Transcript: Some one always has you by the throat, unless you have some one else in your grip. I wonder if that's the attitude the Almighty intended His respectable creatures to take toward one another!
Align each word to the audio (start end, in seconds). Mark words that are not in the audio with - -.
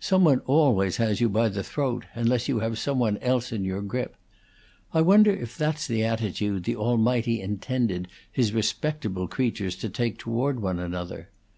Some 0.00 0.24
one 0.24 0.38
always 0.46 0.96
has 0.96 1.20
you 1.20 1.28
by 1.28 1.50
the 1.50 1.62
throat, 1.62 2.06
unless 2.14 2.48
you 2.48 2.60
have 2.60 2.78
some 2.78 2.98
one 2.98 3.18
else 3.18 3.52
in 3.52 3.62
your 3.62 3.82
grip. 3.82 4.16
I 4.94 5.02
wonder 5.02 5.30
if 5.30 5.54
that's 5.58 5.86
the 5.86 6.02
attitude 6.02 6.64
the 6.64 6.76
Almighty 6.76 7.42
intended 7.42 8.08
His 8.32 8.54
respectable 8.54 9.28
creatures 9.28 9.76
to 9.76 9.90
take 9.90 10.16
toward 10.16 10.60
one 10.60 10.78
another! 10.78 11.28